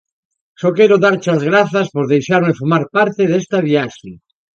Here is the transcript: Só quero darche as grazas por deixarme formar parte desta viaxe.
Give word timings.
Só 0.59 0.69
quero 0.77 1.01
darche 1.05 1.29
as 1.37 1.43
grazas 1.49 1.87
por 1.93 2.05
deixarme 2.13 2.57
formar 2.59 2.83
parte 2.95 3.21
desta 3.31 3.57
viaxe. 3.67 4.11